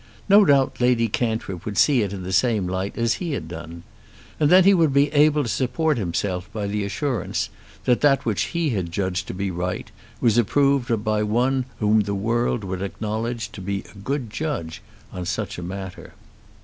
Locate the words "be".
4.91-5.11, 9.35-9.51, 13.61-13.83